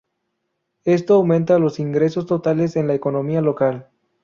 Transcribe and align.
Esto 0.83 1.13
aumenta 1.13 1.59
los 1.59 1.79
ingresos 1.79 2.25
totales 2.25 2.75
en 2.75 2.87
la 2.87 2.95
economía 2.95 3.39
local. 3.39 3.91